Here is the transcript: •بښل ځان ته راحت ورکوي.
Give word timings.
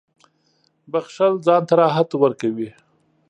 •بښل 0.91 1.33
ځان 1.45 1.61
ته 1.67 1.73
راحت 1.81 2.09
ورکوي. 2.21 2.69